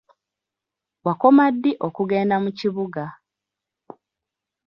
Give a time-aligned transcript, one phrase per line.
[1.05, 3.03] Wakoma ddi okugenda mu kibuga?